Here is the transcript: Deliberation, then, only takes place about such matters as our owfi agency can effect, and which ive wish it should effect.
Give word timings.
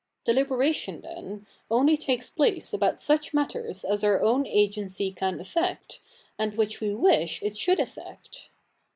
Deliberation, 0.23 1.01
then, 1.01 1.45
only 1.69 1.95
takes 1.95 2.31
place 2.31 2.73
about 2.73 2.99
such 2.99 3.35
matters 3.35 3.83
as 3.85 4.03
our 4.03 4.19
owfi 4.19 4.47
agency 4.47 5.11
can 5.11 5.39
effect, 5.39 5.99
and 6.39 6.57
which 6.57 6.81
ive 6.81 6.97
wish 6.97 7.39
it 7.43 7.55
should 7.55 7.79
effect. 7.79 8.49